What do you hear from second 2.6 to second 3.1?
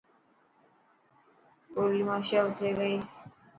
گئي.